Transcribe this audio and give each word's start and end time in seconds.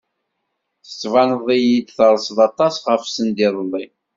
Tettbaneḍ-iyi-d 0.85 1.89
terseḍ 1.97 2.37
aṭas 2.47 2.75
ɣef 2.87 3.03
send 3.07 3.37
iḍelli. 3.47 3.85